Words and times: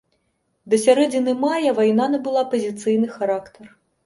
Да 0.73 0.79
сярэдзіны 0.85 1.35
мая 1.43 1.75
вайна 1.81 2.09
набыла 2.15 2.43
пазіцыйны 2.55 3.13
характар. 3.21 3.71